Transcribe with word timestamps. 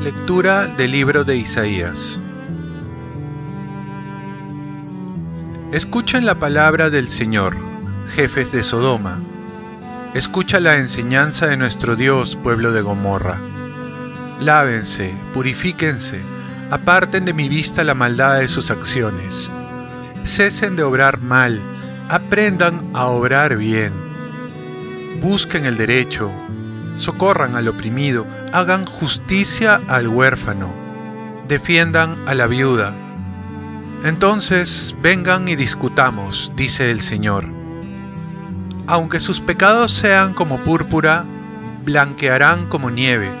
Lectura 0.00 0.68
del 0.68 0.92
libro 0.92 1.24
de 1.24 1.36
Isaías. 1.36 2.20
Escuchen 5.72 6.24
la 6.24 6.38
palabra 6.38 6.90
del 6.90 7.08
Señor, 7.08 7.56
jefes 8.14 8.52
de 8.52 8.62
Sodoma. 8.62 9.20
Escucha 10.14 10.60
la 10.60 10.76
enseñanza 10.76 11.48
de 11.48 11.56
nuestro 11.56 11.96
Dios, 11.96 12.36
pueblo 12.36 12.72
de 12.72 12.82
Gomorra. 12.82 13.40
Lávense, 14.40 15.14
purifíquense, 15.32 16.20
aparten 16.70 17.24
de 17.24 17.32
mi 17.32 17.48
vista 17.48 17.84
la 17.84 17.94
maldad 17.94 18.40
de 18.40 18.48
sus 18.48 18.70
acciones. 18.70 19.50
Cesen 20.24 20.76
de 20.76 20.82
obrar 20.82 21.20
mal, 21.20 21.62
aprendan 22.08 22.90
a 22.94 23.06
obrar 23.06 23.56
bien. 23.56 23.92
Busquen 25.20 25.66
el 25.66 25.76
derecho, 25.76 26.30
socorran 26.96 27.54
al 27.54 27.68
oprimido, 27.68 28.26
hagan 28.52 28.84
justicia 28.84 29.80
al 29.88 30.08
huérfano, 30.08 30.74
defiendan 31.46 32.16
a 32.26 32.34
la 32.34 32.46
viuda. 32.46 32.92
Entonces 34.04 34.94
vengan 35.02 35.48
y 35.48 35.56
discutamos, 35.56 36.52
dice 36.56 36.90
el 36.90 37.00
Señor. 37.00 37.44
Aunque 38.88 39.20
sus 39.20 39.40
pecados 39.40 39.92
sean 39.92 40.32
como 40.34 40.58
púrpura, 40.58 41.24
blanquearán 41.84 42.66
como 42.66 42.90
nieve. 42.90 43.32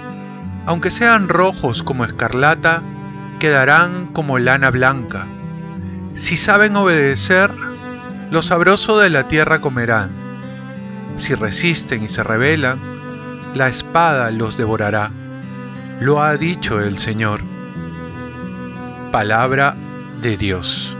Aunque 0.66 0.90
sean 0.90 1.28
rojos 1.28 1.82
como 1.82 2.04
escarlata, 2.04 2.82
quedarán 3.38 4.06
como 4.06 4.38
lana 4.38 4.70
blanca. 4.70 5.26
Si 6.14 6.36
saben 6.36 6.76
obedecer, 6.76 7.54
lo 8.30 8.42
sabroso 8.42 8.98
de 8.98 9.10
la 9.10 9.28
tierra 9.28 9.60
comerán. 9.60 10.10
Si 11.16 11.34
resisten 11.34 12.02
y 12.02 12.08
se 12.08 12.22
rebelan, 12.24 12.80
la 13.54 13.68
espada 13.68 14.30
los 14.30 14.56
devorará. 14.56 15.10
Lo 16.00 16.20
ha 16.20 16.36
dicho 16.36 16.80
el 16.80 16.98
Señor. 16.98 17.40
Palabra 19.12 19.76
de 20.20 20.36
Dios. 20.36 20.96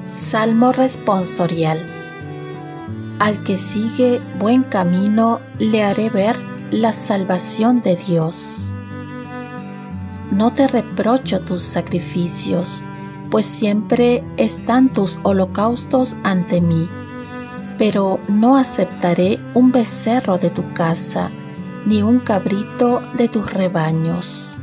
Salmo 0.00 0.72
responsorial. 0.72 1.86
Al 3.18 3.42
que 3.42 3.58
sigue 3.58 4.22
buen 4.38 4.62
camino 4.62 5.40
le 5.58 5.84
haré 5.84 6.08
ver 6.08 6.36
la 6.70 6.92
salvación 6.92 7.80
de 7.80 7.96
Dios. 7.96 8.77
No 10.30 10.52
te 10.52 10.66
reprocho 10.66 11.40
tus 11.40 11.62
sacrificios, 11.62 12.84
pues 13.30 13.46
siempre 13.46 14.24
están 14.36 14.92
tus 14.92 15.18
holocaustos 15.22 16.16
ante 16.22 16.60
mí 16.60 16.88
pero 17.78 18.18
no 18.28 18.56
aceptaré 18.56 19.38
un 19.54 19.70
becerro 19.72 20.36
de 20.36 20.50
tu 20.50 20.72
casa, 20.74 21.30
ni 21.86 22.02
un 22.02 22.18
cabrito 22.18 23.00
de 23.16 23.28
tus 23.28 23.50
rebaños. 23.50 24.58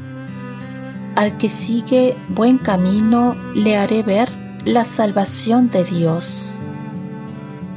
Al 1.16 1.38
que 1.38 1.48
sigue 1.48 2.18
buen 2.28 2.58
camino 2.58 3.36
le 3.56 3.78
haré 3.78 4.04
ver 4.04 4.30
la 4.66 4.84
salvación 4.84 5.70
de 5.70 5.86
Dios. 5.86 6.60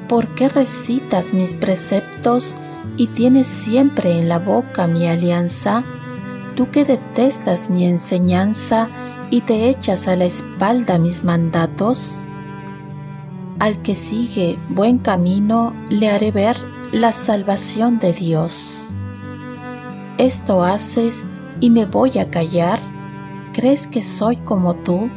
¿Por 0.08 0.34
qué 0.34 0.48
recitas 0.48 1.32
mis 1.32 1.54
preceptos 1.54 2.56
y 2.96 3.06
tienes 3.08 3.46
siempre 3.46 4.18
en 4.18 4.28
la 4.28 4.40
boca 4.40 4.88
mi 4.88 5.06
alianza? 5.06 5.84
Tú 6.58 6.72
que 6.72 6.84
detestas 6.84 7.70
mi 7.70 7.84
enseñanza 7.84 8.88
y 9.30 9.42
te 9.42 9.68
echas 9.68 10.08
a 10.08 10.16
la 10.16 10.24
espalda 10.24 10.98
mis 10.98 11.22
mandatos. 11.22 12.24
Al 13.60 13.80
que 13.80 13.94
sigue 13.94 14.58
buen 14.68 14.98
camino 14.98 15.72
le 15.88 16.10
haré 16.10 16.32
ver 16.32 16.56
la 16.90 17.12
salvación 17.12 18.00
de 18.00 18.12
Dios. 18.12 18.92
Esto 20.18 20.64
haces 20.64 21.24
y 21.60 21.70
me 21.70 21.86
voy 21.86 22.18
a 22.18 22.28
callar. 22.28 22.80
¿Crees 23.52 23.86
que 23.86 24.02
soy 24.02 24.34
como 24.38 24.74
tú? 24.74 25.08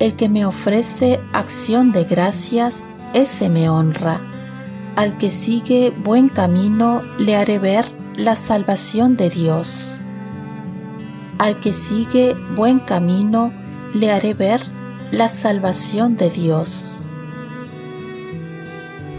El 0.00 0.16
que 0.16 0.28
me 0.28 0.44
ofrece 0.44 1.18
acción 1.32 1.92
de 1.92 2.04
gracias, 2.04 2.84
ese 3.14 3.48
me 3.48 3.70
honra. 3.70 4.20
Al 4.96 5.16
que 5.16 5.30
sigue 5.30 5.94
buen 6.04 6.28
camino 6.28 7.00
le 7.18 7.36
haré 7.36 7.58
ver 7.58 7.86
la 8.16 8.34
salvación 8.34 9.16
de 9.16 9.30
Dios. 9.30 10.04
Al 11.38 11.60
que 11.60 11.72
sigue 11.72 12.34
buen 12.56 12.80
camino 12.80 13.52
le 13.94 14.10
haré 14.10 14.34
ver 14.34 14.60
la 15.12 15.28
salvación 15.28 16.16
de 16.16 16.30
Dios. 16.30 17.08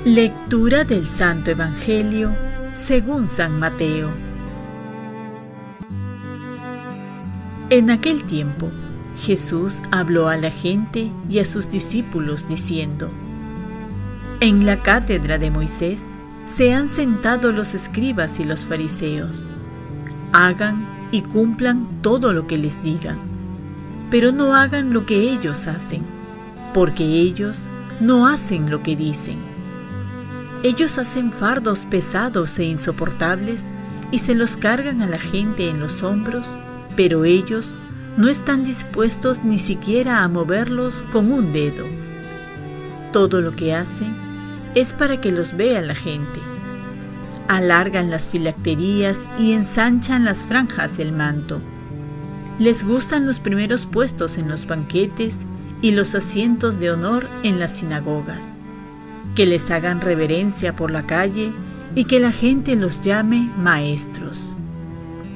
Lectura 0.03 0.83
del 0.83 1.07
Santo 1.07 1.51
Evangelio 1.51 2.35
según 2.73 3.29
San 3.29 3.57
Mateo. 3.57 4.11
En 7.69 7.89
aquel 7.89 8.25
tiempo, 8.25 8.69
Jesús 9.15 9.81
habló 9.91 10.27
a 10.27 10.35
la 10.35 10.51
gente 10.51 11.11
y 11.29 11.39
a 11.39 11.45
sus 11.45 11.69
discípulos 11.69 12.47
diciendo, 12.49 13.11
En 14.41 14.65
la 14.65 14.83
cátedra 14.83 15.37
de 15.37 15.51
Moisés 15.51 16.05
se 16.45 16.73
han 16.73 16.89
sentado 16.89 17.53
los 17.53 17.75
escribas 17.75 18.41
y 18.41 18.43
los 18.43 18.65
fariseos. 18.65 19.47
Hagan 20.33 20.98
y 21.11 21.21
cumplan 21.21 22.01
todo 22.01 22.33
lo 22.33 22.47
que 22.47 22.57
les 22.57 22.81
digan, 22.83 23.19
pero 24.11 24.31
no 24.31 24.55
hagan 24.55 24.93
lo 24.93 25.05
que 25.05 25.31
ellos 25.31 25.67
hacen, 25.67 26.03
porque 26.73 27.03
ellos 27.03 27.67
no 27.99 28.27
hacen 28.27 28.69
lo 28.69 28.83
que 28.83 28.95
dicen 28.95 29.49
ellos 30.61 30.97
hacen 30.97 31.31
fardos 31.31 31.85
pesados 31.85 32.59
e 32.59 32.65
insoportables 32.65 33.71
y 34.11 34.17
se 34.17 34.35
los 34.35 34.57
cargan 34.57 35.01
a 35.01 35.07
la 35.07 35.19
gente 35.19 35.69
en 35.69 35.79
los 35.79 36.03
hombros, 36.03 36.47
pero 36.97 37.23
ellos 37.23 37.75
no 38.17 38.27
están 38.27 38.65
dispuestos 38.65 39.45
ni 39.45 39.57
siquiera 39.57 40.21
a 40.21 40.27
moverlos 40.27 41.01
con 41.13 41.31
un 41.31 41.53
dedo. 41.53 41.85
Todo 43.13 43.41
lo 43.41 43.55
que 43.55 43.73
hacen 43.73 44.13
es 44.75 44.93
para 44.93 45.21
que 45.21 45.31
los 45.31 45.55
vea 45.55 45.81
la 45.81 45.95
gente. 45.95 46.41
Alargan 47.49 48.09
las 48.09 48.29
filacterías 48.29 49.27
y 49.37 49.51
ensanchan 49.51 50.23
las 50.23 50.45
franjas 50.45 50.95
del 50.95 51.11
manto. 51.11 51.61
Les 52.59 52.85
gustan 52.85 53.27
los 53.27 53.41
primeros 53.41 53.85
puestos 53.85 54.37
en 54.37 54.47
los 54.47 54.67
banquetes 54.67 55.39
y 55.81 55.91
los 55.91 56.15
asientos 56.15 56.79
de 56.79 56.91
honor 56.91 57.27
en 57.43 57.59
las 57.59 57.75
sinagogas 57.75 58.59
que 59.39 59.45
les 59.45 59.71
hagan 59.71 60.01
reverencia 60.01 60.75
por 60.75 60.91
la 60.91 61.07
calle 61.07 61.53
y 61.95 62.05
que 62.05 62.19
la 62.19 62.31
gente 62.31 62.75
los 62.75 62.99
llame 62.99 63.49
maestros. 63.57 64.55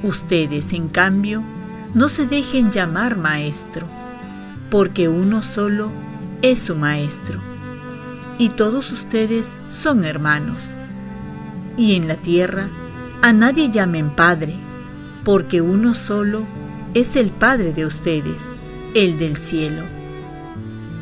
Ustedes, 0.02 0.74
en 0.74 0.88
cambio, 0.88 1.42
no 1.94 2.08
se 2.08 2.26
dejen 2.26 2.70
llamar 2.70 3.16
maestro, 3.16 3.86
porque 4.70 5.08
uno 5.08 5.42
solo 5.42 5.90
es 6.42 6.58
su 6.58 6.76
maestro, 6.76 7.40
y 8.36 8.50
todos 8.50 8.92
ustedes 8.92 9.58
son 9.68 10.04
hermanos. 10.04 10.76
Y 11.76 11.96
en 11.96 12.08
la 12.08 12.16
tierra 12.16 12.70
a 13.22 13.32
nadie 13.32 13.70
llamen 13.70 14.10
padre, 14.10 14.54
porque 15.24 15.60
uno 15.60 15.94
solo 15.94 16.46
es 16.92 17.16
el 17.16 17.30
Padre 17.30 17.72
de 17.72 17.86
ustedes, 17.86 18.52
el 18.94 19.18
del 19.18 19.36
cielo. 19.36 19.82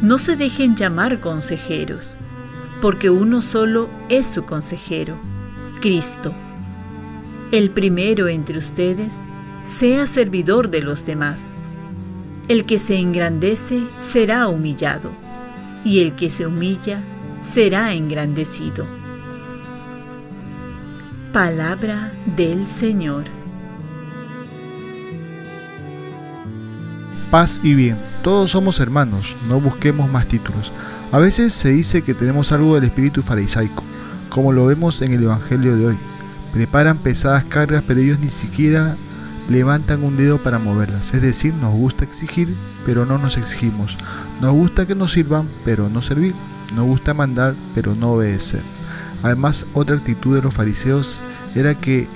No 0.00 0.19
se 0.19 0.37
dejen 0.37 0.77
llamar 0.77 1.21
consejeros, 1.21 2.16
porque 2.81 3.11
uno 3.11 3.43
solo 3.43 3.91
es 4.09 4.27
su 4.27 4.44
consejero, 4.44 5.19
Cristo. 5.81 6.32
El 7.50 7.71
primero 7.71 8.28
entre 8.28 8.56
ustedes 8.56 9.19
sea 9.66 10.06
servidor 10.06 10.71
de 10.71 10.81
los 10.81 11.05
demás. 11.05 11.59
El 12.49 12.65
que 12.65 12.78
se 12.78 12.97
engrandece 12.97 13.82
será 13.99 14.49
humillado, 14.49 15.11
y 15.85 16.00
el 16.00 16.14
que 16.14 16.31
se 16.31 16.46
humilla 16.46 17.02
será 17.41 17.93
engrandecido. 17.93 19.01
Palabra 21.32 22.12
del 22.37 22.67
Señor. 22.67 23.25
Paz 27.31 27.58
y 27.62 27.75
bien, 27.75 27.96
todos 28.23 28.50
somos 28.50 28.81
hermanos, 28.81 29.34
no 29.49 29.58
busquemos 29.58 30.11
más 30.11 30.29
títulos. 30.29 30.70
A 31.11 31.19
veces 31.19 31.55
se 31.55 31.70
dice 31.70 32.02
que 32.02 32.12
tenemos 32.12 32.52
algo 32.52 32.75
del 32.75 32.84
espíritu 32.84 33.23
farisaico, 33.23 33.82
como 34.29 34.52
lo 34.52 34.67
vemos 34.67 35.00
en 35.00 35.12
el 35.12 35.23
Evangelio 35.23 35.75
de 35.75 35.87
hoy. 35.87 35.96
Preparan 36.52 36.99
pesadas 36.99 37.44
cargas, 37.44 37.82
pero 37.87 38.00
ellos 38.00 38.19
ni 38.19 38.29
siquiera 38.29 38.96
levantan 39.49 40.05
un 40.05 40.19
dedo 40.19 40.37
para 40.37 40.58
moverlas. 40.58 41.14
Es 41.14 41.23
decir, 41.23 41.55
nos 41.55 41.73
gusta 41.73 42.05
exigir, 42.05 42.55
pero 42.84 43.06
no 43.06 43.17
nos 43.17 43.38
exigimos. 43.38 43.96
Nos 44.43 44.52
gusta 44.52 44.84
que 44.84 44.94
nos 44.94 45.12
sirvan, 45.12 45.49
pero 45.64 45.88
no 45.88 46.02
servir. 46.02 46.34
Nos 46.75 46.84
gusta 46.84 47.14
mandar, 47.14 47.55
pero 47.75 47.94
no 47.94 48.12
obedecer. 48.12 48.61
Además, 49.22 49.66
otra 49.74 49.96
actitud 49.96 50.34
de 50.34 50.42
los 50.42 50.54
fariseos 50.54 51.20
era 51.54 51.74
que 51.74 52.08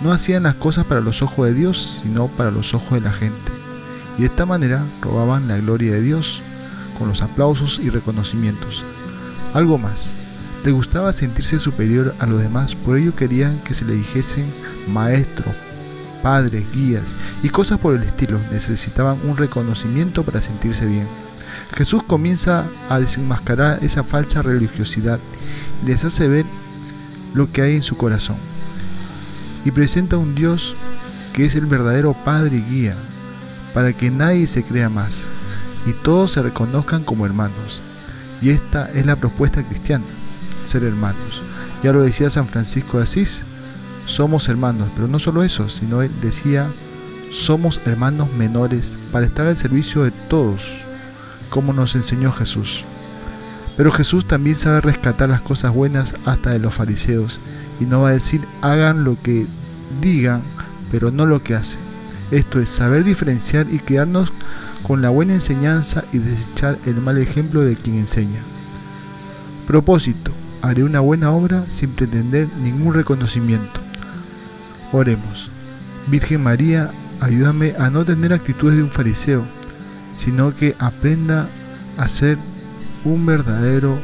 no 0.00 0.12
hacían 0.12 0.44
las 0.44 0.54
cosas 0.54 0.84
para 0.84 1.00
los 1.00 1.22
ojos 1.22 1.46
de 1.46 1.54
Dios, 1.54 2.00
sino 2.02 2.28
para 2.28 2.50
los 2.50 2.74
ojos 2.74 2.92
de 2.92 3.00
la 3.00 3.12
gente. 3.12 3.52
y 4.16 4.22
de 4.22 4.26
esta 4.26 4.46
manera 4.46 4.84
robaban 5.00 5.46
la 5.46 5.58
gloria 5.58 5.92
de 5.92 6.02
Dios 6.02 6.42
con 6.98 7.08
los 7.08 7.22
aplausos 7.22 7.78
y 7.78 7.88
reconocimientos. 7.88 8.84
Algo 9.54 9.78
más, 9.78 10.12
le 10.64 10.72
gustaba 10.72 11.12
sentirse 11.12 11.60
superior 11.60 12.14
a 12.18 12.26
los 12.26 12.42
demás, 12.42 12.74
por 12.74 12.98
ello 12.98 13.14
querían 13.14 13.60
que 13.60 13.74
se 13.74 13.84
le 13.84 13.94
dijesen 13.94 14.52
maestro, 14.88 15.44
padres, 16.22 16.64
guías 16.72 17.04
y 17.44 17.48
cosas 17.48 17.78
por 17.78 17.94
el 17.94 18.02
estilo. 18.02 18.40
Necesitaban 18.50 19.18
un 19.24 19.36
reconocimiento 19.36 20.24
para 20.24 20.42
sentirse 20.42 20.84
bien. 20.86 21.06
Jesús 21.76 22.02
comienza 22.02 22.66
a 22.88 22.98
desenmascarar 22.98 23.78
esa 23.82 24.04
falsa 24.04 24.42
religiosidad 24.42 25.20
y 25.82 25.86
les 25.86 26.04
hace 26.04 26.28
ver 26.28 26.46
lo 27.34 27.52
que 27.52 27.62
hay 27.62 27.76
en 27.76 27.82
su 27.82 27.96
corazón. 27.96 28.36
Y 29.64 29.70
presenta 29.70 30.16
un 30.16 30.34
Dios 30.34 30.74
que 31.32 31.44
es 31.44 31.54
el 31.54 31.66
verdadero 31.66 32.14
Padre 32.24 32.56
y 32.56 32.62
guía, 32.62 32.96
para 33.74 33.92
que 33.92 34.10
nadie 34.10 34.46
se 34.46 34.64
crea 34.64 34.88
más 34.88 35.26
y 35.86 35.92
todos 35.92 36.32
se 36.32 36.42
reconozcan 36.42 37.04
como 37.04 37.26
hermanos. 37.26 37.80
Y 38.40 38.50
esta 38.50 38.90
es 38.90 39.06
la 39.06 39.16
propuesta 39.16 39.62
cristiana, 39.62 40.04
ser 40.64 40.84
hermanos. 40.84 41.42
Ya 41.82 41.92
lo 41.92 42.02
decía 42.02 42.30
San 42.30 42.48
Francisco 42.48 42.96
de 42.96 43.04
Asís, 43.04 43.44
somos 44.06 44.48
hermanos, 44.48 44.88
pero 44.94 45.06
no 45.06 45.18
solo 45.18 45.42
eso, 45.42 45.68
sino 45.68 46.02
él 46.02 46.10
decía, 46.20 46.68
somos 47.30 47.80
hermanos 47.84 48.32
menores 48.32 48.96
para 49.12 49.26
estar 49.26 49.46
al 49.46 49.56
servicio 49.56 50.02
de 50.02 50.10
todos, 50.10 50.62
como 51.50 51.72
nos 51.72 51.94
enseñó 51.94 52.32
Jesús. 52.32 52.84
Pero 53.76 53.92
Jesús 53.92 54.26
también 54.26 54.56
sabe 54.56 54.80
rescatar 54.80 55.28
las 55.28 55.40
cosas 55.40 55.72
buenas 55.72 56.14
hasta 56.24 56.50
de 56.50 56.58
los 56.58 56.74
fariseos 56.74 57.40
y 57.80 57.84
no 57.84 58.02
va 58.02 58.08
a 58.08 58.12
decir 58.12 58.40
hagan 58.60 59.04
lo 59.04 59.20
que 59.22 59.46
digan, 60.00 60.42
pero 60.90 61.10
no 61.10 61.26
lo 61.26 61.42
que 61.42 61.54
hacen. 61.54 61.80
Esto 62.30 62.60
es 62.60 62.68
saber 62.68 63.04
diferenciar 63.04 63.66
y 63.70 63.78
quedarnos 63.78 64.32
con 64.82 65.00
la 65.00 65.10
buena 65.10 65.34
enseñanza 65.34 66.04
y 66.12 66.18
desechar 66.18 66.78
el 66.86 66.96
mal 66.96 67.18
ejemplo 67.18 67.62
de 67.62 67.76
quien 67.76 67.96
enseña. 67.96 68.40
Propósito, 69.66 70.32
haré 70.62 70.82
una 70.82 71.00
buena 71.00 71.30
obra 71.30 71.64
sin 71.68 71.90
pretender 71.90 72.48
ningún 72.62 72.94
reconocimiento. 72.94 73.80
Oremos. 74.92 75.50
Virgen 76.06 76.42
María, 76.42 76.90
ayúdame 77.20 77.74
a 77.78 77.90
no 77.90 78.04
tener 78.04 78.32
actitudes 78.32 78.76
de 78.76 78.82
un 78.82 78.90
fariseo, 78.90 79.44
sino 80.18 80.54
que 80.54 80.74
aprenda 80.80 81.48
a 81.96 82.08
ser 82.08 82.38
un 83.04 83.24
verdadero 83.24 83.98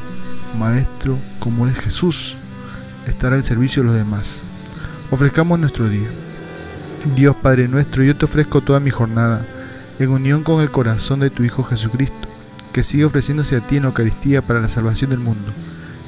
maestro 0.59 1.19
como 1.41 1.67
es 1.67 1.77
Jesús, 1.77 2.37
estar 3.09 3.33
al 3.33 3.43
servicio 3.43 3.83
de 3.83 3.89
los 3.89 3.97
demás. 3.97 4.45
Ofrezcamos 5.11 5.59
nuestro 5.59 5.89
día. 5.89 6.09
Dios 7.17 7.35
Padre 7.43 7.67
nuestro, 7.67 8.05
yo 8.05 8.17
te 8.17 8.27
ofrezco 8.27 8.61
toda 8.63 8.79
mi 8.79 8.91
jornada 8.91 9.45
en 9.99 10.11
unión 10.11 10.45
con 10.45 10.63
el 10.63 10.71
corazón 10.71 11.19
de 11.19 11.31
tu 11.31 11.43
Hijo 11.43 11.65
Jesucristo, 11.65 12.29
que 12.73 12.85
sigue 12.85 13.05
ofreciéndose 13.05 13.57
a 13.57 13.67
ti 13.67 13.77
en 13.77 13.85
Eucaristía 13.85 14.41
para 14.41 14.61
la 14.61 14.69
salvación 14.69 15.11
del 15.11 15.19
mundo. 15.19 15.53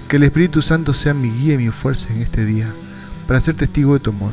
Que 0.09 0.17
el 0.17 0.23
Espíritu 0.23 0.63
Santo 0.63 0.95
sea 0.95 1.15
mi 1.15 1.31
guía 1.31 1.55
y 1.55 1.59
mi 1.59 1.71
fuerza 1.71 2.13
en 2.13 2.23
este 2.23 2.45
día, 2.45 2.69
para 3.27 3.41
ser 3.41 3.57
testigo 3.57 3.95
de 3.95 4.01
tu 4.01 4.11
amor. 4.11 4.31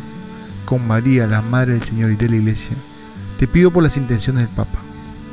Con 0.65 0.87
María, 0.87 1.25
la 1.25 1.41
Madre 1.41 1.73
del 1.73 1.83
Señor 1.83 2.11
y 2.11 2.15
de 2.15 2.29
la 2.29 2.35
Iglesia, 2.35 2.77
te 3.39 3.47
pido 3.47 3.71
por 3.71 3.81
las 3.81 3.97
intenciones 3.97 4.45
del 4.45 4.55
Papa. 4.55 4.92